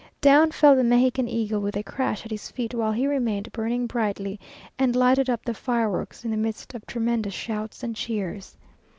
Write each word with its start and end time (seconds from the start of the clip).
Down 0.19 0.49
fell 0.49 0.75
the 0.75 0.83
Mexican 0.83 1.27
eagle 1.27 1.59
with 1.61 1.77
a 1.77 1.83
crash 1.83 2.25
at 2.25 2.31
his 2.31 2.49
feet, 2.49 2.73
while 2.73 2.91
he 2.91 3.05
remained 3.05 3.51
burning 3.51 3.85
brightly, 3.85 4.39
and 4.79 4.95
lighted 4.95 5.29
up 5.29 5.45
by 5.45 5.53
fireworks, 5.53 6.25
in 6.25 6.31
the 6.31 6.37
midst 6.37 6.73
of 6.73 6.87
tremendous 6.87 7.35
shouts 7.35 7.83
and 7.83 7.95
cheers. 7.95 8.57